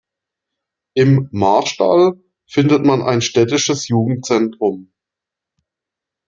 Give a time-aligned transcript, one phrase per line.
[0.95, 2.19] Im Marstall
[2.49, 4.91] findet man ein städtisches Jugendzentrum.